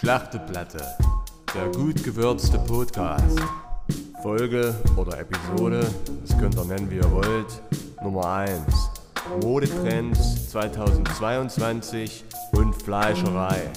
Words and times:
Schlachteplatte, 0.00 0.82
der 1.54 1.68
gut 1.72 2.02
gewürzte 2.02 2.58
Podcast. 2.60 3.38
Folge 4.22 4.74
oder 4.96 5.18
Episode, 5.18 5.86
das 6.26 6.38
könnt 6.38 6.56
ihr 6.56 6.64
nennen 6.64 6.90
wie 6.90 6.96
ihr 6.96 7.12
wollt. 7.12 7.62
Nummer 8.02 8.24
1. 8.24 8.62
Modetrends 9.42 10.48
2022 10.52 12.24
und 12.52 12.72
Fleischerei. 12.82 13.70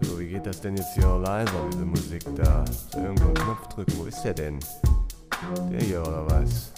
So, 0.00 0.20
wie 0.20 0.28
geht 0.28 0.46
das 0.46 0.60
denn 0.60 0.76
jetzt 0.76 0.94
hier 0.94 1.08
leiser, 1.18 1.68
diese 1.72 1.84
Musik 1.84 2.22
da? 2.36 2.64
So, 2.92 3.00
irgendwo 3.00 3.24
einen 3.24 3.34
Knopf 3.34 3.66
drücken, 3.66 3.94
wo 3.98 4.04
ist 4.04 4.22
der 4.22 4.34
denn? 4.34 4.60
Der 5.72 5.80
hier 5.80 6.02
oder 6.02 6.24
was? 6.30 6.70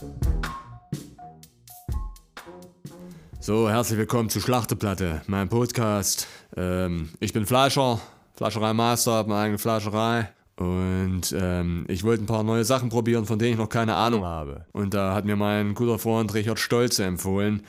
So, 3.46 3.68
herzlich 3.68 3.98
willkommen 3.98 4.30
zu 4.30 4.40
Schlachteplatte, 4.40 5.20
meinem 5.26 5.50
Podcast. 5.50 6.28
Ähm, 6.56 7.10
ich 7.20 7.34
bin 7.34 7.44
Fleischer, 7.44 8.00
Fleischerei-Master, 8.36 9.12
habe 9.12 9.28
meine 9.28 9.42
eigene 9.42 9.58
Fleischerei. 9.58 10.30
Und 10.56 11.36
ähm, 11.38 11.84
ich 11.88 12.04
wollte 12.04 12.24
ein 12.24 12.26
paar 12.26 12.42
neue 12.42 12.64
Sachen 12.64 12.88
probieren, 12.88 13.26
von 13.26 13.38
denen 13.38 13.52
ich 13.52 13.58
noch 13.58 13.68
keine 13.68 13.96
Ahnung 13.96 14.24
habe. 14.24 14.64
Und 14.72 14.94
da 14.94 15.14
hat 15.14 15.26
mir 15.26 15.36
mein 15.36 15.74
guter 15.74 15.98
Freund 15.98 16.32
Richard 16.32 16.58
Stolze 16.58 17.04
empfohlen, 17.04 17.66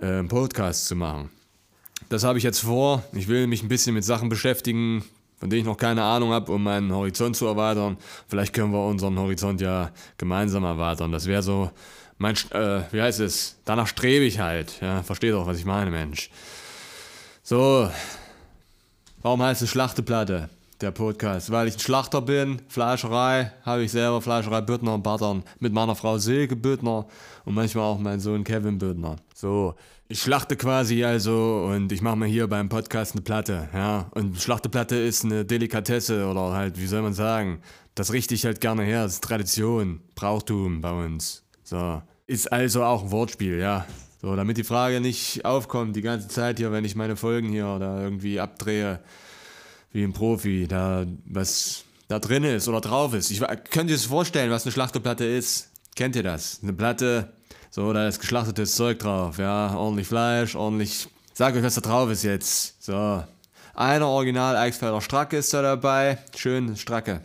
äh, 0.00 0.06
einen 0.06 0.26
Podcast 0.26 0.86
zu 0.86 0.96
machen. 0.96 1.30
Das 2.08 2.24
habe 2.24 2.38
ich 2.38 2.42
jetzt 2.42 2.58
vor. 2.58 3.04
Ich 3.12 3.28
will 3.28 3.46
mich 3.46 3.62
ein 3.62 3.68
bisschen 3.68 3.94
mit 3.94 4.02
Sachen 4.02 4.28
beschäftigen, 4.28 5.04
von 5.38 5.50
denen 5.50 5.60
ich 5.60 5.66
noch 5.66 5.76
keine 5.76 6.02
Ahnung 6.02 6.32
habe, 6.32 6.50
um 6.50 6.64
meinen 6.64 6.92
Horizont 6.92 7.36
zu 7.36 7.46
erweitern. 7.46 7.96
Vielleicht 8.26 8.54
können 8.54 8.72
wir 8.72 8.84
unseren 8.84 9.16
Horizont 9.16 9.60
ja 9.60 9.92
gemeinsam 10.18 10.64
erweitern. 10.64 11.12
Das 11.12 11.26
wäre 11.26 11.44
so 11.44 11.70
mein, 12.22 12.36
äh, 12.52 12.82
wie 12.92 13.02
heißt 13.02 13.20
es? 13.20 13.56
Danach 13.64 13.88
strebe 13.88 14.24
ich 14.24 14.38
halt. 14.38 14.80
Ja, 14.80 15.02
versteht 15.02 15.32
doch, 15.32 15.46
was 15.46 15.58
ich 15.58 15.64
meine, 15.64 15.90
Mensch. 15.90 16.30
So, 17.42 17.90
warum 19.20 19.42
heißt 19.42 19.60
es 19.62 19.70
Schlachteplatte, 19.70 20.48
der 20.80 20.92
Podcast? 20.92 21.50
Weil 21.50 21.66
ich 21.66 21.74
ein 21.74 21.80
Schlachter 21.80 22.22
bin, 22.22 22.62
Fleischerei, 22.68 23.50
habe 23.64 23.82
ich 23.82 23.90
selber 23.90 24.22
Fleischerei 24.22 24.60
Büttner 24.60 24.94
und 24.94 25.02
Battern 25.02 25.42
mit 25.58 25.72
meiner 25.72 25.96
Frau 25.96 26.16
Silke 26.16 26.54
Büttner 26.54 27.06
und 27.44 27.54
manchmal 27.54 27.84
auch 27.84 27.98
mein 27.98 28.20
Sohn 28.20 28.44
Kevin 28.44 28.78
Büttner. 28.78 29.16
So, 29.34 29.74
ich 30.06 30.22
schlachte 30.22 30.56
quasi 30.56 31.02
also 31.02 31.68
und 31.72 31.90
ich 31.90 32.02
mache 32.02 32.16
mir 32.16 32.26
hier 32.26 32.46
beim 32.46 32.68
Podcast 32.68 33.16
eine 33.16 33.22
Platte, 33.22 33.68
ja. 33.74 34.06
Und 34.12 34.40
Schlachteplatte 34.40 34.94
ist 34.94 35.24
eine 35.24 35.44
Delikatesse 35.44 36.26
oder 36.26 36.52
halt, 36.52 36.78
wie 36.78 36.86
soll 36.86 37.02
man 37.02 37.14
sagen, 37.14 37.62
das 37.96 38.12
richte 38.12 38.34
ich 38.36 38.44
halt 38.44 38.60
gerne 38.60 38.84
her, 38.84 39.02
das 39.02 39.14
ist 39.14 39.24
Tradition, 39.24 40.02
Brauchtum 40.14 40.80
bei 40.80 40.92
uns. 40.92 41.42
So. 41.64 42.00
Ist 42.32 42.50
also 42.50 42.82
auch 42.82 43.02
ein 43.02 43.10
Wortspiel, 43.10 43.58
ja. 43.58 43.84
So, 44.22 44.34
damit 44.34 44.56
die 44.56 44.64
Frage 44.64 45.02
nicht 45.02 45.44
aufkommt 45.44 45.94
die 45.96 46.00
ganze 46.00 46.28
Zeit 46.28 46.56
hier, 46.56 46.72
wenn 46.72 46.82
ich 46.82 46.96
meine 46.96 47.14
Folgen 47.14 47.50
hier 47.50 47.66
oder 47.66 48.00
irgendwie 48.00 48.40
abdrehe, 48.40 49.00
wie 49.92 50.02
ein 50.02 50.14
Profi, 50.14 50.66
da 50.66 51.04
was 51.26 51.84
da 52.08 52.18
drin 52.18 52.44
ist 52.44 52.68
oder 52.68 52.80
drauf 52.80 53.12
ist. 53.12 53.30
Ich 53.30 53.42
könnt 53.68 53.90
ihr 53.90 53.96
es 53.96 54.06
vorstellen, 54.06 54.50
was 54.50 54.64
eine 54.64 54.72
Schlachterplatte 54.72 55.26
ist? 55.26 55.72
Kennt 55.94 56.16
ihr 56.16 56.22
das? 56.22 56.60
Eine 56.62 56.72
Platte, 56.72 57.34
so, 57.70 57.92
da 57.92 58.08
ist 58.08 58.18
geschlachtetes 58.18 58.76
Zeug 58.76 59.00
drauf, 59.00 59.36
ja, 59.36 59.76
ordentlich 59.76 60.08
Fleisch, 60.08 60.54
ordentlich. 60.54 61.08
Sag 61.34 61.54
euch, 61.54 61.62
was 61.62 61.74
da 61.74 61.82
drauf 61.82 62.10
ist 62.10 62.22
jetzt. 62.22 62.82
So. 62.82 63.22
Einer 63.74 64.08
Original 64.08 64.56
Eichsfelder 64.56 65.02
Stracke 65.02 65.36
ist 65.36 65.52
da 65.52 65.60
dabei. 65.60 66.16
Schön 66.34 66.76
Stracke. 66.76 67.20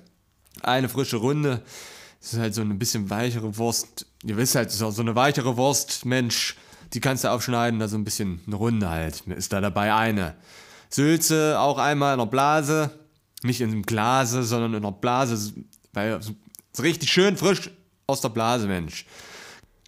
Eine 0.63 0.89
frische 0.89 1.16
Runde. 1.16 1.61
Das 2.20 2.34
ist 2.34 2.40
halt 2.40 2.54
so 2.54 2.62
eine 2.62 2.73
bisschen 2.73 3.10
weichere 3.10 3.58
Wurst. 3.58 4.06
Ihr 4.23 4.38
wisst 4.38 4.56
halt, 4.56 4.72
so 4.72 5.02
eine 5.02 5.16
weichere 5.16 5.58
Wurst, 5.58 6.06
Mensch, 6.06 6.56
die 6.94 7.00
kannst 7.00 7.24
du 7.24 7.32
aufschneiden, 7.32 7.80
da 7.80 7.88
so 7.88 7.98
ein 7.98 8.04
bisschen 8.04 8.42
eine 8.48 8.56
Runde 8.56 8.90
halt. 8.90 9.22
Ist 9.28 9.54
da 9.54 9.62
dabei 9.62 9.94
eine. 9.94 10.36
Sülze 10.90 11.59
auch 11.59 11.78
einmal 11.78 12.14
in 12.14 12.20
der 12.20 12.26
Blase. 12.26 12.92
Nicht 13.44 13.62
in 13.62 13.70
einem 13.70 13.84
Glase, 13.84 14.44
sondern 14.44 14.74
in 14.74 14.82
der 14.82 14.92
Blase. 14.92 15.54
Weil 15.94 16.20
so 16.22 16.34
richtig 16.82 17.12
schön 17.12 17.38
frisch 17.38 17.70
aus 18.08 18.22
der 18.22 18.30
Blase, 18.30 18.68
Mensch. 18.68 19.06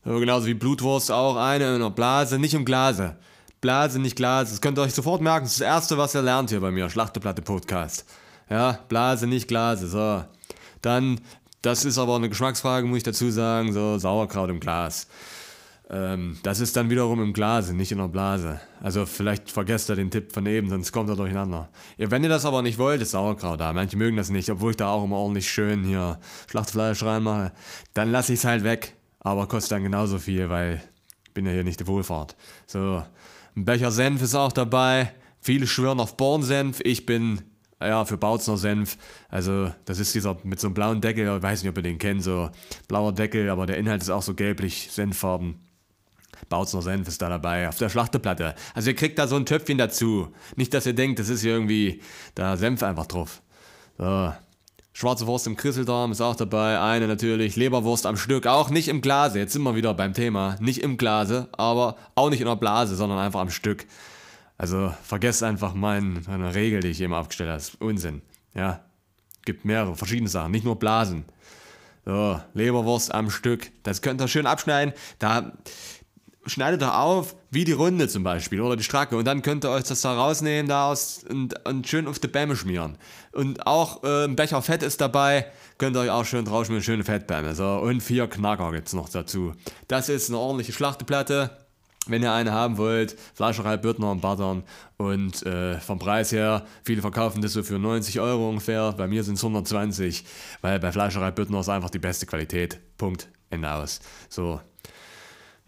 So, 0.06 0.20
genauso 0.20 0.46
wie 0.46 0.54
Blutwurst 0.54 1.12
auch 1.12 1.36
eine 1.36 1.76
in 1.76 1.82
der 1.82 1.90
Blase, 1.90 2.40
nicht 2.40 2.54
im 2.54 2.66
Glase. 2.66 3.18
Blase, 3.62 4.00
nicht 4.00 4.16
Glas. 4.16 4.50
Das 4.50 4.62
könnt 4.62 4.78
ihr 4.78 4.84
euch 4.84 4.94
sofort 4.94 5.22
merken. 5.22 5.46
Das 5.46 5.54
ist 5.54 5.62
das 5.62 5.68
Erste, 5.68 5.98
was 5.98 6.16
ihr 6.16 6.22
lernt 6.22 6.50
hier 6.50 6.62
bei 6.62 6.72
mir. 6.72 6.90
Schlachteplatte 6.90 7.42
Podcast. 7.42 8.06
Ja, 8.50 8.80
Blase, 8.88 9.28
nicht 9.28 9.48
Glase. 9.48 9.88
So. 9.88 10.24
Dann 10.82 11.20
das 11.62 11.86
ist 11.86 11.98
aber 11.98 12.16
eine 12.16 12.30
Geschmacksfrage, 12.30 12.88
muss 12.88 12.98
ich 12.98 13.04
dazu 13.04 13.30
sagen. 13.30 13.74
So 13.74 13.98
Sauerkraut 13.98 14.50
im 14.50 14.60
Glas. 14.60 15.08
Ähm, 15.90 16.38
das 16.44 16.60
ist 16.60 16.76
dann 16.76 16.90
wiederum 16.90 17.22
im 17.22 17.34
Glas, 17.34 17.72
nicht 17.72 17.92
in 17.92 17.98
der 17.98 18.08
Blase. 18.08 18.62
Also 18.82 19.06
vielleicht 19.06 19.50
vergesst 19.50 19.90
ihr 19.90 19.96
den 19.96 20.12
Tipp 20.12 20.32
von 20.32 20.46
eben, 20.46 20.70
sonst 20.70 20.92
kommt 20.92 21.10
er 21.10 21.16
durcheinander. 21.16 21.70
Ja, 21.98 22.12
wenn 22.12 22.24
ihr 22.24 22.30
das 22.30 22.46
aber 22.46 22.62
nicht 22.62 22.78
wollt, 22.78 23.02
ist 23.02 23.12
Sauerkraut 23.12 23.60
da. 23.60 23.74
Manche 23.74 23.98
mögen 23.98 24.16
das 24.16 24.30
nicht, 24.30 24.50
obwohl 24.52 24.72
ich 24.72 24.78
da 24.78 24.90
auch 24.92 25.04
immer 25.04 25.18
ordentlich 25.18 25.50
schön 25.50 25.84
hier 25.84 26.20
Schlachtfleisch 26.48 27.02
reinmache. 27.04 27.52
Dann 27.96 28.12
lasse 28.12 28.34
ich 28.34 28.40
es 28.40 28.46
halt 28.46 28.64
weg. 28.64 28.96
Aber 29.22 29.48
kostet 29.48 29.74
dann 29.74 29.84
genauso 29.84 30.18
viel, 30.18 30.50
weil 30.50 30.82
ich 31.26 31.34
bin 31.34 31.46
ja 31.46 31.52
hier 31.52 31.64
nicht 31.64 31.80
die 31.80 31.88
Wohlfahrt. 31.88 32.38
So, 32.68 33.04
ein 33.56 33.66
Becher 33.66 33.92
Senf 33.92 34.22
ist 34.22 34.36
auch 34.36 34.54
dabei. 34.54 35.12
Viele 35.42 35.68
schwören 35.68 36.00
auf 36.00 36.16
Bornsenf. 36.16 36.80
Ich 36.84 37.06
bin 37.06 37.42
ja, 37.88 38.06
für 38.06 38.18
Bautzner 38.18 38.58
Senf. 38.58 38.98
Also, 39.30 39.72
das 39.86 40.00
ist 40.00 40.14
dieser 40.16 40.38
mit 40.44 40.60
so 40.60 40.68
einem 40.68 40.74
blauen 40.74 41.02
Deckel, 41.02 41.36
ich 41.36 41.44
weiß 41.44 41.64
nicht, 41.64 41.70
ob 41.70 41.78
ihr 41.78 41.84
den 41.84 41.98
kennt, 41.98 42.24
so 42.24 42.50
blauer 42.88 43.14
Deckel, 43.14 43.50
aber 43.50 43.66
der 43.66 43.78
Inhalt 43.78 44.02
ist 44.02 44.10
auch 44.10 44.22
so 44.22 44.34
gelblich, 44.34 44.90
Senffarben. 44.92 45.56
Bautzner 46.48 46.82
Senf 46.82 47.08
ist 47.08 47.22
da 47.22 47.30
dabei, 47.30 47.68
auf 47.68 47.78
der 47.78 47.90
Schlachteplatte. 47.90 48.56
Also 48.74 48.90
ihr 48.90 48.96
kriegt 48.96 49.20
da 49.20 49.28
so 49.28 49.36
ein 49.36 49.46
Töpfchen 49.46 49.78
dazu. 49.78 50.30
Nicht, 50.56 50.74
dass 50.74 50.86
ihr 50.86 50.94
denkt, 50.94 51.20
das 51.20 51.30
ist 51.30 51.42
hier 51.42 51.54
irgendwie 51.54 52.02
da 52.36 52.56
Senf 52.56 52.82
einfach 52.84 53.08
drauf. 53.08 53.42
So. 53.98 54.34
Schwarze 54.94 55.28
Wurst 55.28 55.48
im 55.48 55.56
Krisseldarm 55.56 56.12
ist 56.12 56.22
auch 56.22 56.36
dabei. 56.36 56.80
Eine 56.80 57.08
natürlich. 57.08 57.56
Leberwurst 57.56 58.06
am 58.06 58.18
Stück. 58.18 58.48
Auch 58.48 58.70
nicht 58.70 58.88
im 58.88 59.02
Glase. 59.02 59.40
Jetzt 59.40 59.54
sind 59.54 59.64
wir 59.64 59.76
wieder 59.76 59.94
beim 59.94 60.14
Thema. 60.14 60.56
Nicht 60.60 60.80
im 60.80 60.98
Glase, 60.98 61.48
aber 61.54 61.96
auch 62.16 62.30
nicht 62.30 62.42
in 62.42 62.48
der 62.48 62.56
Blase, 62.56 62.96
sondern 62.96 63.20
einfach 63.20 63.40
am 63.40 63.50
Stück. 63.50 63.86
Also 64.60 64.94
vergesst 65.04 65.42
einfach 65.42 65.74
mein, 65.74 66.22
meine 66.28 66.54
Regel, 66.54 66.82
die 66.82 66.90
ich 66.90 67.00
eben 67.00 67.14
aufgestellt 67.14 67.50
habe. 67.50 67.58
Das 67.58 67.70
ist 67.70 67.82
Unsinn. 67.82 68.22
Ja. 68.54 68.84
Gibt 69.46 69.64
mehrere 69.64 69.96
verschiedene 69.96 70.30
Sachen, 70.30 70.52
nicht 70.52 70.66
nur 70.66 70.78
Blasen. 70.78 71.24
So, 72.06 72.42
Leberwurst 72.54 73.14
am 73.14 73.30
Stück. 73.30 73.72
Das 73.84 74.02
könnt 74.02 74.20
ihr 74.22 74.28
schön 74.28 74.46
abschneiden. 74.46 74.94
Da 75.18 75.54
schneidet 76.46 76.82
ihr 76.82 76.94
auf, 76.94 77.38
wie 77.52 77.64
die 77.64 77.72
Runde 77.72 78.10
zum 78.10 78.24
Beispiel 78.24 78.60
oder 78.60 78.76
die 78.76 78.84
Stracke. 78.84 79.16
Und 79.16 79.24
dann 79.24 79.44
könnt 79.44 79.64
ihr 79.64 79.70
euch 79.70 79.86
das 79.86 80.02
da 80.02 80.14
rausnehmen 80.14 80.68
da 80.68 80.92
aus 80.92 81.24
und, 81.30 81.66
und 81.66 81.88
schön 81.88 82.06
auf 82.06 82.20
die 82.20 82.28
Bämme 82.28 82.58
schmieren. 82.58 82.98
Und 83.32 83.66
auch 83.66 84.04
äh, 84.04 84.26
ein 84.26 84.36
Becher 84.36 84.62
Fett 84.62 84.84
ist 84.84 85.00
dabei. 85.00 85.46
Könnt 85.78 85.96
ihr 85.96 86.02
euch 86.02 86.10
auch 86.10 86.26
schön 86.26 86.44
drauf 86.44 86.66
schmieren, 86.66 86.84
schöne 86.84 87.06
Fettbämme. 87.06 87.56
So, 87.56 87.78
und 87.78 88.02
vier 88.02 88.28
Knacker 88.28 88.74
gibt 88.74 88.90
es 88.90 88.94
noch 88.94 89.08
dazu. 89.08 89.54
Das 89.88 90.10
ist 90.10 90.30
eine 90.30 90.38
ordentliche 90.38 90.74
Schlachteplatte 90.74 91.69
wenn 92.10 92.24
ihr 92.24 92.32
eine 92.32 92.52
haben 92.52 92.78
wollt, 92.78 93.16
Fleischerei 93.34 93.78
Bürdner 93.78 94.12
und 94.12 94.22
Battern. 94.22 94.64
Und 94.98 95.46
äh, 95.46 95.80
vom 95.80 96.00
Preis 96.00 96.32
her, 96.32 96.66
viele 96.84 97.02
verkaufen 97.02 97.42
das 97.42 97.54
so 97.54 97.64
für 97.64 97.80
90 97.80 98.20
Euro 98.20 98.50
ungefähr. 98.50 98.94
Bei 98.94 99.08
mir 99.08 99.24
sind 99.24 99.36
es 99.36 99.44
120, 99.44 100.26
weil 100.62 100.80
bei 100.80 100.92
Fleischerei 100.92 101.32
Bürdner 101.32 101.60
ist 101.62 101.70
einfach 101.70 101.90
die 101.90 102.00
beste 102.00 102.26
Qualität. 102.26 102.80
Punkt. 102.98 103.30
Ende 103.50 103.72
aus. 103.72 104.00
So. 104.30 104.60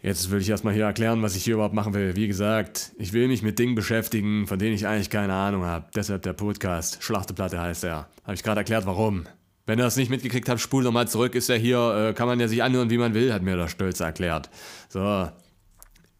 Jetzt 0.03 0.31
will 0.31 0.41
ich 0.41 0.49
erstmal 0.49 0.73
hier 0.73 0.85
erklären, 0.85 1.21
was 1.21 1.35
ich 1.35 1.43
hier 1.43 1.53
überhaupt 1.53 1.75
machen 1.75 1.93
will. 1.93 2.15
Wie 2.15 2.27
gesagt, 2.27 2.91
ich 2.97 3.13
will 3.13 3.27
mich 3.27 3.43
mit 3.43 3.59
Dingen 3.59 3.75
beschäftigen, 3.75 4.47
von 4.47 4.57
denen 4.57 4.73
ich 4.73 4.87
eigentlich 4.87 5.11
keine 5.11 5.33
Ahnung 5.33 5.63
habe. 5.63 5.85
Deshalb 5.95 6.23
der 6.23 6.33
Podcast. 6.33 7.03
Schlachteplatte 7.03 7.59
heißt 7.61 7.83
er. 7.83 8.07
Habe 8.23 8.33
ich 8.33 8.41
gerade 8.41 8.61
erklärt, 8.61 8.87
warum. 8.87 9.27
Wenn 9.67 9.77
ihr 9.77 9.83
das 9.83 9.97
nicht 9.97 10.09
mitgekriegt 10.09 10.49
habt, 10.49 10.59
spult 10.59 10.85
nochmal 10.85 11.07
zurück. 11.07 11.35
Ist 11.35 11.49
ja 11.49 11.55
hier, 11.55 12.09
äh, 12.09 12.13
kann 12.13 12.27
man 12.27 12.39
ja 12.39 12.47
sich 12.47 12.63
anhören, 12.63 12.89
wie 12.89 12.97
man 12.97 13.13
will, 13.13 13.31
hat 13.31 13.43
mir 13.43 13.55
der 13.55 13.67
Stolz 13.67 13.99
erklärt. 13.99 14.49
So, 14.89 15.29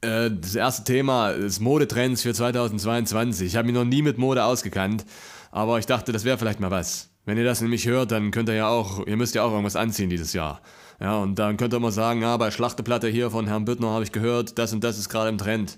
das 0.02 0.56
erste 0.56 0.84
Thema 0.84 1.30
ist 1.30 1.60
Modetrends 1.60 2.24
für 2.24 2.34
2022. 2.34 3.48
Ich 3.48 3.56
habe 3.56 3.68
mich 3.68 3.76
noch 3.76 3.86
nie 3.86 4.02
mit 4.02 4.18
Mode 4.18 4.44
ausgekannt, 4.44 5.06
aber 5.52 5.78
ich 5.78 5.86
dachte, 5.86 6.12
das 6.12 6.26
wäre 6.26 6.38
vielleicht 6.38 6.60
mal 6.60 6.72
was. 6.72 7.10
Wenn 7.26 7.38
ihr 7.38 7.44
das 7.44 7.62
nämlich 7.62 7.86
hört, 7.86 8.12
dann 8.12 8.32
könnt 8.32 8.50
ihr 8.50 8.56
ja 8.56 8.68
auch, 8.68 9.06
ihr 9.06 9.16
müsst 9.16 9.36
ja 9.36 9.44
auch 9.44 9.52
irgendwas 9.52 9.76
anziehen 9.76 10.10
dieses 10.10 10.34
Jahr. 10.34 10.62
Ja, 11.00 11.18
und 11.18 11.38
dann 11.38 11.58
könnt 11.58 11.74
ihr 11.74 11.78
immer 11.78 11.92
sagen, 11.92 12.22
ja, 12.22 12.36
bei 12.38 12.52
Schlachteplatte 12.52 13.08
hier 13.08 13.32
von 13.32 13.48
Herrn 13.48 13.66
Büttner 13.66 13.90
habe 13.90 14.04
ich 14.04 14.12
gehört, 14.12 14.58
das 14.58 14.74
und 14.74 14.84
das 14.84 14.98
ist 14.98 15.10
gerade 15.10 15.30
im 15.30 15.38
Trend. 15.38 15.78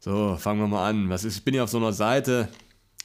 So, 0.00 0.36
fangen 0.36 0.60
wir 0.60 0.68
mal 0.68 0.88
an. 0.88 1.08
Was 1.08 1.24
ist, 1.24 1.38
ich 1.38 1.44
bin 1.44 1.54
hier 1.54 1.64
auf 1.64 1.70
so 1.70 1.78
einer 1.78 1.92
Seite, 1.92 2.48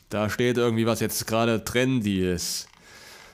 da 0.09 0.29
steht 0.29 0.57
irgendwie, 0.57 0.85
was 0.85 0.99
jetzt 0.99 1.25
gerade 1.27 1.63
trendy 1.63 2.27
ist. 2.27 2.67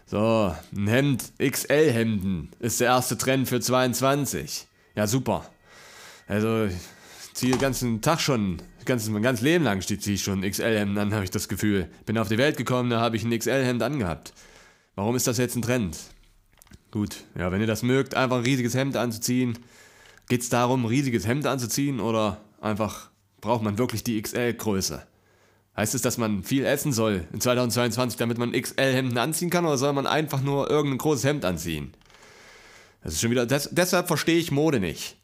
So, 0.05 0.53
ein 0.75 0.87
Hemd, 0.87 1.31
XL-Hemden, 1.39 2.51
ist 2.59 2.79
der 2.79 2.87
erste 2.87 3.17
Trend 3.17 3.47
für 3.47 3.59
22. 3.59 4.65
Ja, 4.95 5.05
super. 5.07 5.45
Also, 6.29 6.65
ich 6.65 7.33
ziehe 7.33 7.53
den 7.53 7.59
ganzen 7.59 8.01
Tag 8.01 8.21
schon, 8.21 8.61
ganz, 8.85 9.09
mein 9.09 9.23
ganzes 9.23 9.43
Leben 9.43 9.63
lang 9.63 9.81
ziehe 9.81 10.13
ich 10.13 10.21
schon 10.21 10.41
XL-Hemden 10.41 10.97
an, 10.99 11.13
habe 11.13 11.23
ich 11.23 11.31
das 11.31 11.47
Gefühl. 11.47 11.89
Bin 12.05 12.19
auf 12.19 12.29
die 12.29 12.37
Welt 12.37 12.55
gekommen, 12.55 12.91
da 12.91 12.99
habe 12.99 13.17
ich 13.17 13.23
ein 13.23 13.37
XL-Hemd 13.37 13.81
angehabt. 13.81 14.33
Warum 14.93 15.15
ist 15.15 15.25
das 15.25 15.39
jetzt 15.39 15.55
ein 15.55 15.63
Trend? 15.63 15.97
Gut, 16.91 17.23
ja, 17.35 17.51
wenn 17.51 17.61
ihr 17.61 17.67
das 17.67 17.81
mögt, 17.81 18.13
einfach 18.13 18.37
ein 18.37 18.43
riesiges 18.43 18.75
Hemd 18.75 18.95
anzuziehen. 18.95 19.57
Geht 20.27 20.41
es 20.41 20.49
darum, 20.49 20.83
ein 20.83 20.87
riesiges 20.87 21.25
Hemd 21.25 21.47
anzuziehen 21.47 21.99
oder 21.99 22.39
einfach 22.61 23.09
braucht 23.41 23.63
man 23.63 23.79
wirklich 23.79 24.03
die 24.03 24.21
XL-Größe? 24.21 25.01
Heißt 25.75 25.95
es, 25.95 26.03
dass 26.03 26.19
man 26.19 26.43
viel 26.43 26.63
essen 26.63 26.93
soll 26.93 27.25
in 27.33 27.41
2022, 27.41 28.19
damit 28.19 28.37
man 28.37 28.51
XL-Hemden 28.51 29.17
anziehen 29.17 29.49
kann, 29.49 29.65
oder 29.65 29.79
soll 29.79 29.93
man 29.93 30.05
einfach 30.05 30.41
nur 30.41 30.69
irgendein 30.69 30.99
großes 30.99 31.23
Hemd 31.23 31.43
anziehen? 31.43 31.93
Das 33.03 33.13
ist 33.13 33.21
schon 33.21 33.31
wieder. 33.31 33.47
Das, 33.47 33.69
deshalb 33.71 34.07
verstehe 34.07 34.37
ich 34.37 34.51
Mode 34.51 34.79
nicht. 34.79 35.15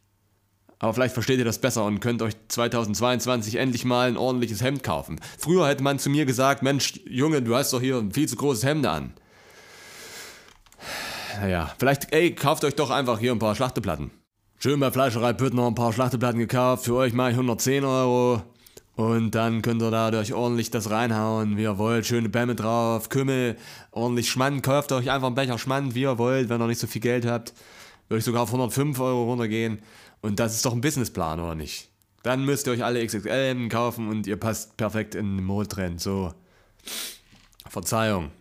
Aber 0.85 0.93
vielleicht 0.93 1.15
versteht 1.15 1.39
ihr 1.39 1.45
das 1.45 1.57
besser 1.57 1.83
und 1.83 1.99
könnt 1.99 2.21
euch 2.21 2.35
2022 2.47 3.55
endlich 3.55 3.85
mal 3.85 4.07
ein 4.07 4.17
ordentliches 4.17 4.61
Hemd 4.61 4.83
kaufen. 4.83 5.19
Früher 5.39 5.67
hätte 5.67 5.81
man 5.81 5.97
zu 5.97 6.11
mir 6.11 6.27
gesagt, 6.27 6.61
Mensch, 6.61 6.99
Junge, 7.09 7.41
du 7.41 7.55
hast 7.55 7.73
doch 7.73 7.81
hier 7.81 7.97
ein 7.97 8.11
viel 8.11 8.29
zu 8.29 8.35
großes 8.35 8.63
Hemd 8.63 8.85
an. 8.85 9.13
Naja, 11.41 11.73
vielleicht, 11.79 12.13
ey, 12.13 12.35
kauft 12.35 12.63
euch 12.63 12.75
doch 12.75 12.91
einfach 12.91 13.17
hier 13.17 13.31
ein 13.31 13.39
paar 13.39 13.55
Schlachteplatten. 13.55 14.11
Schön 14.59 14.79
bei 14.79 14.91
Fleischerei 14.91 15.33
Püttner 15.33 15.65
ein 15.65 15.73
paar 15.73 15.91
Schlachteplatten 15.91 16.37
gekauft. 16.37 16.85
Für 16.85 16.93
euch 16.97 17.13
ich 17.13 17.19
110 17.19 17.83
Euro. 17.83 18.43
Und 18.95 19.31
dann 19.31 19.63
könnt 19.63 19.81
ihr 19.81 19.89
dadurch 19.89 20.35
ordentlich 20.35 20.69
das 20.69 20.91
reinhauen, 20.91 21.57
wie 21.57 21.63
ihr 21.63 21.79
wollt. 21.79 22.05
Schöne 22.05 22.29
Bämme 22.29 22.53
drauf, 22.53 23.09
Kümmel, 23.09 23.57
ordentlich 23.89 24.29
Schmand. 24.29 24.61
Kauft 24.61 24.91
euch 24.91 25.09
einfach 25.09 25.29
einen 25.29 25.35
Becher 25.35 25.57
Schmand, 25.57 25.95
wie 25.95 26.01
ihr 26.01 26.19
wollt, 26.19 26.49
wenn 26.49 26.61
ihr 26.61 26.67
nicht 26.67 26.79
so 26.79 26.85
viel 26.85 27.01
Geld 27.01 27.25
habt. 27.25 27.55
Würde 28.07 28.19
ich 28.19 28.25
sogar 28.25 28.43
auf 28.43 28.49
105 28.49 28.99
Euro 28.99 29.23
runtergehen. 29.23 29.79
Und 30.25 30.39
das 30.39 30.55
ist 30.55 30.65
doch 30.65 30.73
ein 30.73 30.81
Businessplan, 30.81 31.39
oder 31.39 31.53
nicht? 31.53 31.87
Dann 32.23 32.45
müsst 32.45 32.65
ihr 32.65 32.73
euch 32.73 32.83
alle 32.83 33.05
XXL 33.05 33.69
kaufen 33.69 34.09
und 34.09 34.25
ihr 34.25 34.37
passt 34.37 34.75
perfekt 34.75 35.13
in 35.13 35.37
den 35.37 35.45
Modetrend. 35.45 36.01
So. 36.01 36.33
Verzeihung. 37.69 38.31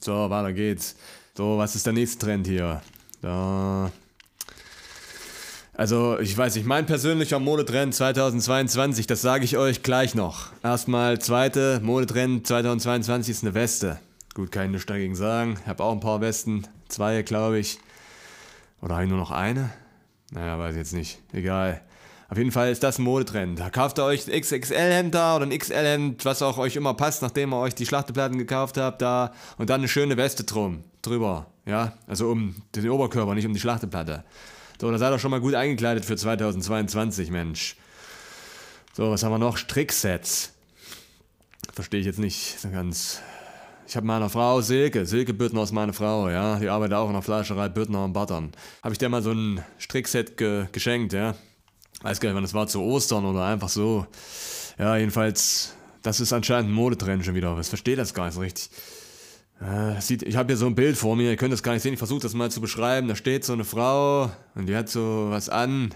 So, 0.00 0.30
weiter 0.30 0.54
geht's. 0.54 0.96
So, 1.36 1.58
was 1.58 1.76
ist 1.76 1.84
der 1.84 1.92
nächste 1.92 2.24
Trend 2.24 2.46
hier? 2.46 2.80
Da. 3.20 3.92
Also, 5.74 6.18
ich 6.18 6.34
weiß 6.34 6.54
nicht, 6.54 6.64
mein 6.64 6.86
persönlicher 6.86 7.40
Modetrend 7.40 7.94
2022, 7.94 9.06
das 9.06 9.20
sage 9.20 9.44
ich 9.44 9.58
euch 9.58 9.82
gleich 9.82 10.14
noch. 10.14 10.46
Erstmal, 10.62 11.18
zweite 11.18 11.78
Modetrend 11.82 12.46
2022 12.46 13.30
ist 13.30 13.44
eine 13.44 13.52
Weste. 13.52 14.00
Gut, 14.32 14.50
kann 14.50 14.64
ich 14.64 14.70
nichts 14.70 14.86
dagegen 14.86 15.14
sagen. 15.14 15.58
Ich 15.60 15.66
habe 15.66 15.84
auch 15.84 15.92
ein 15.92 16.00
paar 16.00 16.22
Westen. 16.22 16.66
Zwei, 16.88 17.20
glaube 17.20 17.58
ich. 17.58 17.80
Oder 18.80 18.94
habe 18.94 19.04
ich 19.04 19.10
nur 19.10 19.18
noch 19.18 19.30
eine? 19.30 19.74
Naja, 20.34 20.58
weiß 20.58 20.74
jetzt 20.74 20.92
nicht. 20.92 21.20
Egal. 21.32 21.80
Auf 22.28 22.38
jeden 22.38 22.50
Fall 22.50 22.72
ist 22.72 22.82
das 22.82 22.98
ein 22.98 23.04
Modetrend. 23.04 23.60
Kauft 23.72 23.98
ihr 23.98 24.04
euch 24.04 24.26
ein 24.26 24.40
XXL-Hemd 24.40 25.14
da 25.14 25.36
oder 25.36 25.46
ein 25.46 25.56
XL-Hemd, 25.56 26.24
was 26.24 26.42
auch 26.42 26.58
euch 26.58 26.74
immer 26.74 26.94
passt, 26.94 27.22
nachdem 27.22 27.52
ihr 27.52 27.60
euch 27.60 27.76
die 27.76 27.86
Schlachteplatten 27.86 28.36
gekauft 28.36 28.76
habt, 28.76 29.00
da 29.00 29.32
und 29.58 29.70
dann 29.70 29.82
eine 29.82 29.88
schöne 29.88 30.16
Weste 30.16 30.42
drum, 30.42 30.82
drüber. 31.02 31.46
Ja, 31.66 31.92
also 32.08 32.30
um 32.30 32.56
den 32.74 32.88
Oberkörper, 32.90 33.34
nicht 33.34 33.46
um 33.46 33.54
die 33.54 33.60
Schlachteplatte. 33.60 34.24
So, 34.80 34.90
da 34.90 34.98
seid 34.98 35.12
ihr 35.12 35.20
schon 35.20 35.30
mal 35.30 35.40
gut 35.40 35.54
eingekleidet 35.54 36.04
für 36.04 36.16
2022, 36.16 37.30
Mensch. 37.30 37.76
So, 38.94 39.10
was 39.12 39.22
haben 39.22 39.32
wir 39.32 39.38
noch? 39.38 39.56
Stricksets. 39.56 40.52
Verstehe 41.72 42.00
ich 42.00 42.06
jetzt 42.06 42.18
nicht 42.18 42.58
so 42.58 42.70
ganz. 42.70 43.22
Ich 43.86 43.96
habe 43.96 44.06
meiner 44.06 44.30
Frau 44.30 44.60
Silke, 44.60 45.04
Silke 45.04 45.34
Büttner 45.34 45.62
ist 45.62 45.72
meine 45.72 45.92
Frau, 45.92 46.28
ja. 46.30 46.58
Die 46.58 46.68
arbeitet 46.68 46.94
auch 46.94 47.06
in 47.08 47.12
der 47.12 47.22
Fleischerei 47.22 47.68
Büttner 47.68 48.04
und 48.04 48.12
Battern. 48.12 48.52
Habe 48.82 48.92
ich 48.92 48.98
der 48.98 49.08
mal 49.08 49.22
so 49.22 49.32
ein 49.32 49.62
Strickset 49.78 50.36
ge 50.36 50.66
geschenkt, 50.72 51.12
ja. 51.12 51.34
Weiß 52.02 52.20
gar 52.20 52.28
nicht, 52.28 52.36
wann 52.36 52.44
das 52.44 52.54
war, 52.54 52.66
zu 52.66 52.82
Ostern 52.82 53.24
oder 53.24 53.44
einfach 53.44 53.68
so. 53.68 54.06
Ja, 54.78 54.96
jedenfalls, 54.96 55.74
das 56.02 56.20
ist 56.20 56.32
anscheinend 56.32 56.70
ein 56.70 56.74
Modetrend 56.74 57.24
schon 57.24 57.34
wieder. 57.34 57.58
Ich 57.60 57.66
verstehe 57.66 57.96
das 57.96 58.14
gar 58.14 58.26
nicht 58.26 58.34
so 58.34 58.40
richtig. 58.40 58.70
Äh, 59.60 60.00
sieht, 60.00 60.22
ich 60.22 60.36
habe 60.36 60.48
hier 60.48 60.56
so 60.56 60.66
ein 60.66 60.74
Bild 60.74 60.96
vor 60.96 61.14
mir, 61.16 61.30
ihr 61.30 61.36
könnt 61.36 61.52
das 61.52 61.62
gar 61.62 61.72
nicht 61.72 61.82
sehen, 61.82 61.92
ich 61.92 61.98
versuche 61.98 62.20
das 62.20 62.34
mal 62.34 62.50
zu 62.50 62.60
beschreiben. 62.60 63.08
Da 63.08 63.16
steht 63.16 63.44
so 63.44 63.52
eine 63.52 63.64
Frau 63.64 64.30
und 64.54 64.66
die 64.66 64.76
hat 64.76 64.88
so 64.88 65.26
was 65.30 65.48
an. 65.48 65.94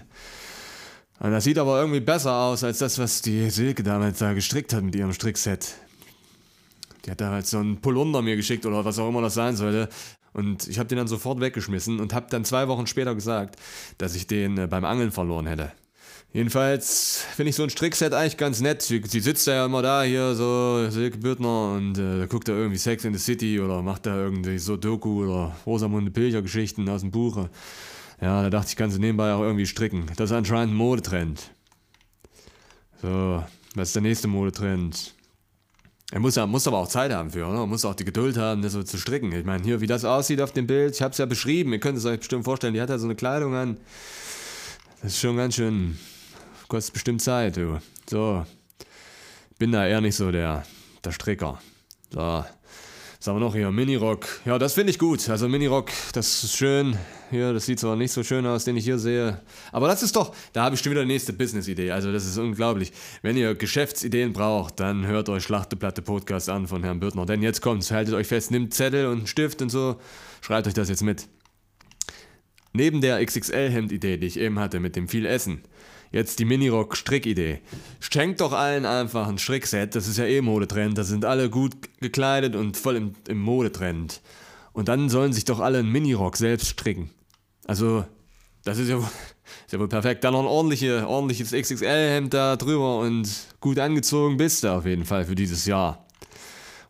Und 1.19 1.31
das 1.31 1.43
sieht 1.43 1.57
aber 1.57 1.79
irgendwie 1.79 1.99
besser 1.99 2.33
aus 2.33 2.63
als 2.63 2.77
das, 2.77 2.97
was 2.97 3.21
die 3.21 3.49
Silke 3.49 3.83
damals 3.83 4.19
da 4.19 4.33
gestrickt 4.33 4.73
hat 4.73 4.83
mit 4.83 4.95
ihrem 4.95 5.11
Strickset. 5.11 5.75
Die 7.05 7.11
hat 7.11 7.21
da 7.21 7.31
halt 7.31 7.47
so 7.47 7.57
einen 7.57 7.81
Polunder 7.81 8.21
mir 8.21 8.35
geschickt 8.35 8.65
oder 8.65 8.83
was 8.85 8.99
auch 8.99 9.09
immer 9.09 9.21
das 9.21 9.33
sein 9.33 9.55
sollte. 9.55 9.89
Und 10.33 10.67
ich 10.67 10.77
habe 10.79 10.87
den 10.87 10.97
dann 10.97 11.07
sofort 11.07 11.39
weggeschmissen 11.39 11.99
und 11.99 12.13
habe 12.13 12.27
dann 12.29 12.45
zwei 12.45 12.67
Wochen 12.67 12.87
später 12.87 13.15
gesagt, 13.15 13.55
dass 13.97 14.15
ich 14.15 14.27
den 14.27 14.57
äh, 14.57 14.67
beim 14.67 14.85
Angeln 14.85 15.11
verloren 15.11 15.47
hätte. 15.47 15.71
Jedenfalls 16.31 17.25
finde 17.35 17.49
ich 17.49 17.55
so 17.55 17.63
ein 17.63 17.71
Strickset 17.71 18.13
eigentlich 18.13 18.37
ganz 18.37 18.61
nett. 18.61 18.83
Sie, 18.83 19.01
sie, 19.07 19.19
sitzt 19.19 19.47
ja 19.47 19.65
immer 19.65 19.81
da 19.81 20.03
hier, 20.03 20.35
so 20.35 20.87
Silke 20.89 21.17
Büttner, 21.17 21.73
und 21.73 21.97
äh, 21.97 22.27
guckt 22.27 22.47
da 22.47 22.51
irgendwie 22.51 22.77
Sex 22.77 23.03
in 23.03 23.13
the 23.13 23.19
City 23.19 23.59
oder 23.59 23.81
macht 23.81 24.05
da 24.05 24.15
irgendwie 24.15 24.59
so 24.59 24.77
Doku 24.77 25.23
oder 25.23 25.55
Rosamunde 25.65 26.11
Pilcher 26.11 26.43
Geschichten 26.43 26.87
aus 26.87 27.01
dem 27.01 27.09
Buch. 27.09 27.47
Ja, 28.21 28.43
da 28.43 28.49
dachte 28.51 28.67
ich, 28.69 28.75
kann 28.75 28.91
sie 28.91 28.99
nebenbei 28.99 29.33
auch 29.33 29.41
irgendwie 29.41 29.65
stricken. 29.65 30.05
Das 30.17 30.29
ist 30.29 30.35
anscheinend 30.35 30.73
ein 30.73 30.77
Modetrend. 30.77 31.51
So, 33.01 33.43
was 33.73 33.89
ist 33.89 33.95
der 33.95 34.03
nächste 34.03 34.27
Modetrend? 34.27 35.15
Er 36.11 36.19
muss, 36.19 36.37
muss 36.37 36.67
aber 36.67 36.77
auch 36.79 36.87
Zeit 36.87 37.11
haben 37.11 37.29
für, 37.29 37.45
oder? 37.45 37.59
Er 37.59 37.67
muss 37.67 37.85
auch 37.85 37.93
die 37.93 38.05
Geduld 38.05 38.37
haben, 38.37 38.63
das 38.63 38.73
so 38.73 38.81
zu 38.81 38.97
stricken. 38.97 39.31
Ich 39.31 39.45
meine, 39.45 39.63
hier, 39.63 39.79
wie 39.79 39.87
das 39.87 40.05
aussieht 40.05 40.41
auf 40.41 40.51
dem 40.51 40.65
Bild, 40.65 40.95
ich 40.95 41.01
habe 41.03 41.11
es 41.11 41.19
ja 41.19 41.27
beschrieben, 41.27 41.71
ihr 41.71 41.79
könnt 41.79 41.99
es 41.99 42.05
euch 42.05 42.19
bestimmt 42.19 42.45
vorstellen, 42.45 42.73
die 42.73 42.81
hat 42.81 42.89
ja 42.89 42.97
so 42.97 43.05
eine 43.05 43.15
Kleidung 43.15 43.53
an. 43.53 43.77
Das 45.01 45.13
ist 45.13 45.19
schon 45.19 45.37
ganz 45.37 45.55
schön, 45.55 45.99
kostet 46.67 46.93
bestimmt 46.93 47.21
Zeit, 47.21 47.57
du. 47.57 47.79
So, 48.09 48.43
bin 49.59 49.71
da 49.71 49.85
eher 49.85 50.01
nicht 50.01 50.15
so 50.15 50.31
der, 50.31 50.65
der 51.03 51.11
Stricker. 51.11 51.61
So, 52.11 52.43
was 53.19 53.27
haben 53.27 53.35
wir 53.35 53.41
noch 53.41 53.53
hier? 53.53 53.69
Minirock. 53.69 54.25
Ja, 54.45 54.57
das 54.57 54.75
finde 54.75 54.91
ich 54.91 54.97
gut. 54.97 55.27
Also 55.27 55.49
Minirock, 55.49 55.91
das 56.13 56.41
ist 56.41 56.55
schön. 56.55 56.97
Hier, 57.29 57.51
das 57.51 57.65
sieht 57.65 57.77
zwar 57.77 57.97
nicht 57.97 58.13
so 58.13 58.23
schön 58.23 58.45
aus, 58.45 58.63
den 58.63 58.77
ich 58.77 58.85
hier 58.85 58.97
sehe. 58.97 59.41
Aber 59.73 59.89
das 59.89 60.03
ist 60.03 60.15
doch, 60.15 60.33
da 60.53 60.63
habe 60.63 60.75
ich 60.75 60.81
schon 60.81 60.93
wieder 60.93 61.01
die 61.01 61.09
nächste 61.09 61.33
Business-Idee. 61.33 61.91
Also 61.91 62.13
das 62.13 62.25
ist 62.25 62.37
unglaublich. 62.37 62.93
Wenn 63.21 63.35
ihr 63.35 63.55
Geschäftsideen 63.55 64.31
braucht, 64.31 64.79
dann 64.79 65.05
hört 65.05 65.27
euch 65.27 65.43
Schlachteplatte 65.43 66.01
Podcast 66.01 66.47
an 66.47 66.67
von 66.67 66.81
Herrn 66.81 67.01
Bürtner. 67.01 67.25
Denn 67.25 67.41
jetzt 67.41 67.59
kommt's, 67.59 67.91
haltet 67.91 68.13
euch 68.13 68.27
fest, 68.27 68.51
nimmt 68.51 68.73
Zettel 68.73 69.07
und 69.07 69.27
Stift 69.27 69.61
und 69.61 69.69
so. 69.69 69.97
Schreibt 70.39 70.67
euch 70.67 70.73
das 70.73 70.87
jetzt 70.87 71.03
mit. 71.03 71.27
Neben 72.71 73.01
der 73.01 73.21
XXL-Hemd-Idee, 73.25 74.15
die 74.15 74.27
ich 74.27 74.39
eben 74.39 74.59
hatte 74.59 74.79
mit 74.79 74.95
dem 74.95 75.09
viel 75.09 75.25
Essen, 75.25 75.63
Jetzt 76.11 76.39
die 76.39 76.45
Minirock-Strickidee. 76.45 77.59
Schenkt 77.99 78.41
doch 78.41 78.51
allen 78.51 78.85
einfach 78.85 79.27
ein 79.27 79.37
Strickset, 79.37 79.95
das 79.95 80.07
ist 80.07 80.17
ja 80.17 80.25
eh 80.25 80.41
Modetrend, 80.41 80.97
da 80.97 81.03
sind 81.03 81.23
alle 81.23 81.49
gut 81.49 81.73
gekleidet 81.99 82.55
und 82.55 82.77
voll 82.77 82.95
im, 82.95 83.15
im 83.27 83.39
Modetrend. 83.39 84.21
Und 84.73 84.87
dann 84.87 85.09
sollen 85.09 85.33
sich 85.33 85.45
doch 85.45 85.59
alle 85.59 85.79
einen 85.79 85.91
Minirock 85.91 86.37
selbst 86.37 86.67
stricken. 86.67 87.11
Also, 87.67 88.05
das 88.63 88.79
ist 88.79 88.89
ja, 88.89 88.97
ist 88.97 89.71
ja 89.71 89.79
wohl 89.79 89.87
perfekt. 89.87 90.23
Dann 90.23 90.33
noch 90.33 90.41
ein 90.41 90.47
ordentliche, 90.47 91.07
ordentliches 91.07 91.51
XXL-Hemd 91.51 92.33
da 92.33 92.55
drüber 92.55 92.99
und 92.99 93.29
gut 93.59 93.77
angezogen 93.77 94.37
bist 94.37 94.63
du 94.63 94.73
auf 94.73 94.85
jeden 94.85 95.05
Fall 95.05 95.25
für 95.25 95.35
dieses 95.35 95.65
Jahr. 95.65 96.05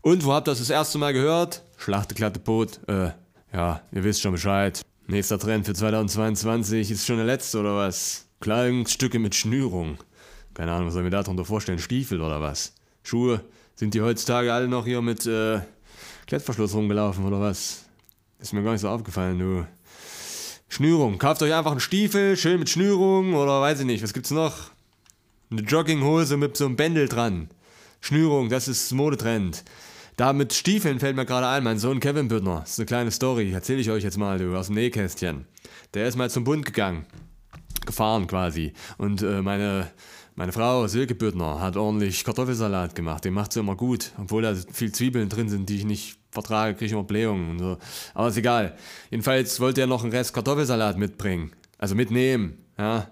Und 0.02 0.24
wo 0.24 0.34
habt 0.34 0.48
ihr 0.48 0.52
das 0.52 0.60
das 0.60 0.70
erste 0.70 0.98
Mal 0.98 1.12
gehört? 1.12 1.62
Schlachte, 1.76 2.16
glatte. 2.16 2.40
Äh, 2.88 3.10
ja, 3.54 3.82
ihr 3.92 4.04
wisst 4.04 4.22
schon 4.22 4.32
Bescheid. 4.32 4.82
Nächster 5.08 5.40
Trend 5.40 5.66
für 5.66 5.74
2022 5.74 6.92
ist 6.92 7.06
schon 7.06 7.18
der 7.18 7.26
letzte 7.26 7.60
oder 7.60 7.76
was? 7.76 8.29
Kleidungsstücke 8.40 9.20
mit 9.20 9.36
Schnürung. 9.36 9.98
Keine 10.54 10.72
Ahnung, 10.72 10.88
was 10.88 10.94
soll 10.94 11.04
ich 11.04 11.12
mir 11.12 11.18
darunter 11.18 11.46
vorstellen? 11.46 11.80
Stiefel 11.80 12.22
oder 12.22 12.42
was? 12.42 12.74
Schuhe? 13.04 13.44
Sind 13.76 13.94
die 13.94 14.02
heutzutage 14.02 14.54
alle 14.54 14.68
noch 14.68 14.86
hier 14.86 15.02
mit 15.02 15.26
äh, 15.26 15.60
Klettverschluss 16.28 16.74
rumgelaufen 16.74 17.26
oder 17.26 17.40
was? 17.40 17.86
Ist 18.40 18.54
mir 18.54 18.64
gar 18.64 18.72
nicht 18.72 18.82
so 18.82 18.90
aufgefallen, 18.90 19.40
du. 19.40 19.68
Schnürung. 20.70 21.18
Kauft 21.18 21.42
euch 21.42 21.54
einfach 21.54 21.72
einen 21.72 21.80
Stiefel, 21.80 22.38
schön 22.38 22.60
mit 22.60 22.70
Schnürung 22.70 23.34
oder 23.34 23.60
weiß 23.62 23.82
ich 23.82 23.86
nicht, 23.86 24.04
was 24.04 24.14
gibt's 24.14 24.32
noch? 24.32 24.72
Eine 25.52 25.62
Jogginghose 25.62 26.38
mit 26.38 26.56
so 26.56 26.66
einem 26.66 26.76
Bändel 26.76 27.10
dran. 27.10 27.50
Schnürung, 28.02 28.50
das 28.50 28.68
ist 28.68 28.92
Modetrend. 28.92 29.64
Da 30.16 30.32
mit 30.32 30.54
Stiefeln 30.54 31.00
fällt 31.00 31.16
mir 31.16 31.26
gerade 31.26 31.48
ein, 31.48 31.64
mein 31.64 31.80
Sohn 31.80 32.00
Kevin 32.00 32.28
Büttner. 32.28 32.60
Das 32.62 32.72
ist 32.72 32.80
eine 32.80 32.86
kleine 32.86 33.12
Story, 33.12 33.52
erzähle 33.52 33.80
ich 33.80 33.90
euch 33.90 34.04
jetzt 34.04 34.18
mal, 34.18 34.38
du, 34.38 34.56
aus 34.56 34.68
dem 34.68 34.76
Nähkästchen. 34.76 35.46
Der 35.94 36.08
ist 36.08 36.16
mal 36.16 36.30
zum 36.30 36.44
Bund 36.44 36.66
gegangen 36.66 37.06
gefahren 37.90 38.28
quasi. 38.28 38.74
Und 38.98 39.22
äh, 39.22 39.42
meine, 39.42 39.92
meine 40.36 40.52
Frau 40.52 40.88
Silke 40.88 41.16
Büttner 41.16 41.60
hat 41.60 41.76
ordentlich 41.76 42.24
Kartoffelsalat 42.24 42.96
gemacht. 42.96 43.26
Den 43.26 43.34
macht 43.34 43.54
sie 43.54 43.60
immer 43.60 43.76
gut, 43.76 44.12
obwohl 44.18 44.44
da 44.44 44.56
viel 44.72 44.92
Zwiebeln 44.92 45.28
drin 45.28 45.50
sind, 45.50 45.68
die 45.70 45.78
ich 45.78 45.86
nicht 45.86 46.18
vertrage, 46.32 46.76
kriege 46.76 46.86
ich 46.86 46.92
immer 46.92 47.04
Blähungen 47.04 47.52
und 47.52 47.60
so. 47.60 47.78
Aber 48.14 48.30
ist 48.30 48.38
egal. 48.38 48.78
Jedenfalls 49.10 49.60
wollte 49.60 49.82
er 49.82 49.88
noch 49.88 50.04
einen 50.04 50.14
Rest 50.14 50.34
Kartoffelsalat 50.34 50.98
mitbringen. 50.98 51.52
Also 51.78 51.96
mitnehmen, 51.96 52.58
ja 52.78 53.08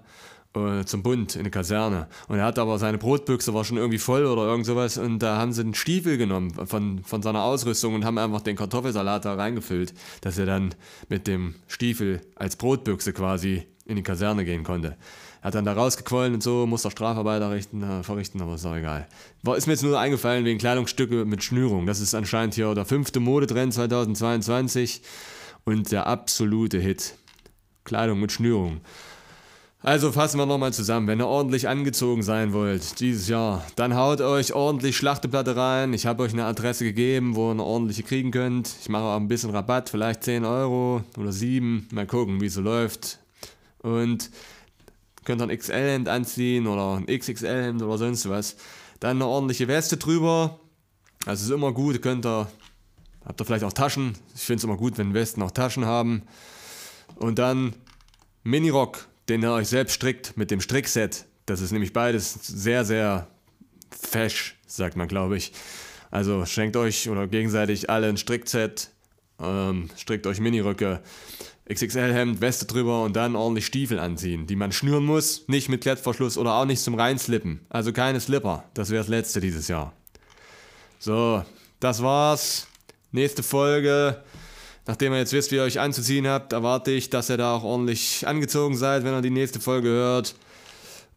äh, 0.58 0.86
zum 0.86 1.04
Bund 1.04 1.36
in 1.36 1.42
eine 1.42 1.52
Kaserne. 1.52 2.08
Und 2.28 2.38
er 2.38 2.46
hat 2.46 2.60
aber 2.60 2.80
seine 2.80 2.98
Brotbüchse 2.98 3.54
war 3.54 3.64
schon 3.64 3.78
irgendwie 3.78 3.98
voll 3.98 4.26
oder 4.26 4.44
irgend 4.44 4.66
sowas 4.66 4.98
und 4.98 5.20
da 5.20 5.38
haben 5.38 5.54
sie 5.54 5.62
einen 5.62 5.74
Stiefel 5.74 6.18
genommen 6.18 6.52
von, 6.66 7.04
von 7.04 7.22
seiner 7.22 7.44
Ausrüstung 7.44 7.96
und 7.96 8.06
haben 8.06 8.18
einfach 8.18 8.42
den 8.42 8.56
Kartoffelsalat 8.56 9.26
da 9.26 9.36
reingefüllt, 9.36 9.94
dass 10.22 10.38
er 10.38 10.46
dann 10.46 10.76
mit 11.10 11.28
dem 11.28 11.56
Stiefel 11.68 12.22
als 12.36 12.56
Brotbüchse 12.56 13.14
quasi 13.14 13.68
in 13.88 13.96
die 13.96 14.04
Kaserne 14.04 14.46
gehen 14.46 14.64
konnte. 14.64 14.98
Er 15.42 15.48
hat 15.48 15.56
dann 15.56 15.66
da 15.66 15.74
rausgequollen 15.74 16.34
und 16.34 16.44
so, 16.44 16.66
musste 16.66 16.92
Strafarbeit 16.92 17.42
errichten, 17.42 17.84
äh, 17.84 18.04
verrichten, 18.04 18.42
aber 18.42 18.56
ist 18.56 18.66
auch 18.66 18.76
egal. 18.76 19.08
War, 19.44 19.56
ist 19.56 19.68
mir 19.68 19.74
jetzt 19.74 19.84
nur 19.84 20.00
eingefallen 20.00 20.46
wegen 20.46 20.60
Kleidungsstücke 20.60 21.26
mit 21.26 21.44
Schnürung. 21.44 21.86
Das 21.86 22.00
ist 22.00 22.16
anscheinend 22.16 22.56
hier 22.56 22.74
der 22.76 22.86
fünfte 22.86 23.20
Modetrend 23.20 23.74
2022 23.74 25.02
und 25.64 25.92
der 25.92 26.08
absolute 26.08 26.80
Hit. 26.80 27.16
Kleidung 27.84 28.20
mit 28.20 28.32
Schnürung. 28.32 28.82
Also 29.82 30.12
fassen 30.12 30.40
wir 30.40 30.46
nochmal 30.46 30.74
zusammen. 30.74 31.08
Wenn 31.08 31.22
ihr 31.22 31.28
ordentlich 31.28 31.68
angezogen 31.70 32.24
sein 32.24 32.52
wollt 32.52 33.00
dieses 33.00 33.30
Jahr, 33.30 33.64
dann 33.76 33.96
haut 33.96 34.22
euch 34.22 34.54
ordentlich 34.54 34.98
Schlachteplatte 34.98 35.56
rein. 35.56 35.94
Ich 35.94 36.06
habe 36.06 36.24
euch 36.24 36.34
eine 36.34 36.46
Adresse 36.46 36.84
gegeben, 36.84 37.36
wo 37.36 37.50
ihr 37.50 37.52
eine 37.52 37.64
ordentliche 37.64 38.04
kriegen 38.04 38.32
könnt. 38.32 38.76
Ich 38.82 38.90
mache 38.90 39.04
auch 39.04 39.16
ein 39.16 39.28
bisschen 39.28 39.52
Rabatt, 39.52 39.90
vielleicht 39.90 40.24
10 40.24 40.46
Euro 40.46 41.04
oder 41.18 41.32
7. 41.32 41.88
Mal 41.92 42.08
gucken, 42.08 42.42
wie 42.42 42.48
es 42.48 42.56
so 42.56 42.62
läuft. 42.62 43.20
Und 43.80 44.30
könnt 45.26 45.42
ihr 45.42 45.48
ein 45.48 45.58
XL-Hemd 45.58 46.10
anziehen 46.10 46.68
oder 46.68 46.98
ein 46.98 47.06
XXL-Hemd 47.06 47.82
oder 47.82 47.98
sonst 47.98 48.28
was. 48.30 48.56
Dann 49.00 49.18
eine 49.18 49.28
ordentliche 49.28 49.68
Weste 49.68 49.98
drüber. 49.98 50.60
Also 51.26 51.46
ist 51.46 51.56
immer 51.56 51.74
gut, 51.74 52.02
könnt 52.02 52.26
ihr, 52.26 52.50
habt 53.26 53.42
ihr 53.42 53.46
vielleicht 53.46 53.64
auch 53.64 53.74
Taschen. 53.74 54.18
Ich 54.36 54.42
finde 54.42 54.60
es 54.60 54.64
immer 54.64 54.78
gut, 54.78 54.98
wenn 54.98 55.14
Westen 55.14 55.42
auch 55.42 55.52
Taschen 55.52 55.86
haben. 55.86 56.24
Und 57.16 57.40
dann 57.40 57.74
Minirock 58.44 59.08
den 59.30 59.44
ihr 59.44 59.52
euch 59.52 59.68
selbst 59.68 59.94
strickt 59.94 60.38
mit 60.38 60.52
dem 60.52 60.62
Strickset. 60.62 61.26
Das 61.46 61.62
ist 61.62 61.72
nämlich 61.72 61.94
beides 61.94 62.34
sehr, 62.34 62.86
sehr 62.86 63.28
fesch, 63.90 64.58
sagt 64.66 64.96
man, 64.96 65.08
glaube 65.08 65.38
ich. 65.38 65.54
Also 66.12 66.46
schenkt 66.46 66.78
euch 66.78 67.10
oder 67.10 67.28
gegenseitig 67.28 67.90
alle 67.90 68.08
ein 68.08 68.18
Strickset, 68.18 68.92
ähm, 69.40 69.90
strickt 69.96 70.28
euch 70.28 70.40
Miniröcke, 70.40 71.02
XXL-Hemd, 71.72 72.42
Weste 72.42 72.66
drüber 72.66 73.04
und 73.04 73.16
dann 73.16 73.36
ordentlich 73.36 73.66
Stiefel 73.66 74.00
anziehen, 74.00 74.48
die 74.48 74.56
man 74.56 74.72
schnüren 74.72 75.06
muss, 75.06 75.48
nicht 75.48 75.70
mit 75.70 75.82
Klettverschluss 75.82 76.38
oder 76.38 76.54
auch 76.54 76.66
nicht 76.66 76.82
zum 76.82 76.96
Reinslippen. 76.96 77.60
Also 77.70 77.92
keine 77.92 78.20
Slipper, 78.20 78.64
das 78.74 78.90
wäre 78.90 79.02
das 79.02 79.10
letzte 79.10 79.42
dieses 79.42 79.68
Jahr. 79.68 79.94
So, 81.00 81.44
das 81.80 82.02
war's. 82.02 82.68
Nächste 83.12 83.44
Folge 83.44 84.22
Nachdem 84.88 85.12
ihr 85.12 85.20
jetzt 85.20 85.34
wisst, 85.34 85.52
wie 85.52 85.58
ihr 85.58 85.64
euch 85.64 85.82
anzuziehen 85.82 86.28
habt, 86.28 86.54
erwarte 86.54 86.92
ich, 86.92 87.10
dass 87.10 87.30
ihr 87.30 87.36
da 87.36 87.54
auch 87.54 87.64
ordentlich 87.64 88.26
angezogen 88.26 88.78
seid, 88.78 89.04
wenn 89.04 89.14
ihr 89.14 89.22
die 89.22 89.30
nächste 89.30 89.60
Folge 89.60 89.90
hört. 89.90 90.34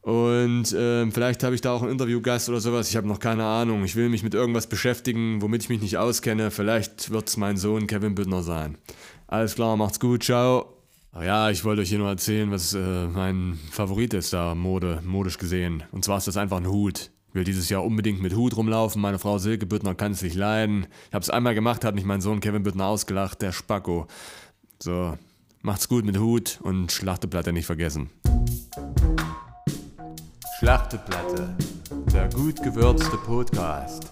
Und 0.02 0.75
ähm, 0.76 1.12
vielleicht 1.12 1.42
habe 1.45 1.54
ich 1.54 1.61
da 1.61 1.73
auch 1.73 1.83
einen 1.83 1.92
Interviewgast 1.92 2.49
oder 2.49 2.61
sowas. 2.61 2.88
Ich 2.88 2.97
habe 2.97 3.07
noch 3.07 3.19
keine 3.19 3.45
Ahnung. 3.45 3.85
Ich 3.85 3.97
will 3.97 4.09
mich 4.09 4.23
mit 4.23 4.35
irgendwas 4.35 4.66
beschäftigen, 4.66 5.42
womit 5.42 5.62
ich 5.62 5.69
mich 5.69 5.83
nicht 5.83 5.99
auskenne. 5.99 6.50
Vielleicht 6.50 7.11
wird 7.11 7.28
es 7.28 7.37
mein 7.37 7.57
Sohn 7.57 7.87
Kevin 7.87 8.14
Büttner 8.14 8.42
sein. 8.42 8.78
Alles 9.26 9.54
klar, 9.54 9.76
macht's 9.76 10.00
gut, 10.00 10.25
ciao. 10.25 10.76
Ach 11.12 11.23
ja, 11.23 11.50
ich 11.50 11.64
wollte 11.64 11.83
euch 11.83 11.88
hier 11.88 11.99
nur 11.99 12.09
erzählen, 12.09 12.50
was 12.50 12.73
äh, 12.73 13.07
mein 13.07 13.59
Favorit 13.71 14.14
ist 14.14 14.33
da, 14.33 14.54
Mode, 14.54 15.02
modisch 15.04 15.38
gesehen. 15.38 15.83
Und 15.92 16.04
zwar 16.04 16.19
ist 16.19 16.28
das 16.28 16.37
einfach 16.37 16.59
ein 16.59 16.69
Hut 16.69 17.11
will 17.33 17.45
dieses 17.45 17.69
Jahr 17.69 17.85
unbedingt 17.85 18.21
mit 18.21 18.35
Hut 18.35 18.57
rumlaufen. 18.57 19.00
Meine 19.00 19.19
Frau 19.19 19.38
Silke 19.38 19.66
Büttner 19.66 19.95
kann 19.95 20.12
es 20.12 20.23
nicht 20.23 20.37
leiden. 20.37 20.87
Ich 21.09 21.14
habe 21.14 21.23
es 21.23 21.30
einmal 21.30 21.54
gemacht, 21.54 21.85
hat 21.85 21.95
mich 21.95 22.04
mein 22.04 22.21
Sohn 22.21 22.40
Kevin 22.40 22.62
Büttner 22.62 22.87
ausgelacht, 22.87 23.42
der 23.42 23.52
Spacko. 23.52 24.07
So, 24.83 25.16
macht's 25.62 25.88
gut 25.88 26.04
mit 26.04 26.19
Hut 26.19 26.59
und 26.62 26.92
Schlachteplatte 26.92 27.52
nicht 27.52 27.66
vergessen. 27.66 28.11
Schlachteplatte, 30.61 31.49
der 32.12 32.29
gut 32.29 32.62
gewürzte 32.62 33.17
Podcast. 33.17 34.11